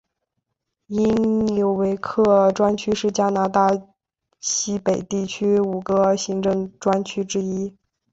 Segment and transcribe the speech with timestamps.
[0.87, 3.69] 因纽维克专区是加拿大
[4.39, 7.77] 西北地区五个行政专区之一。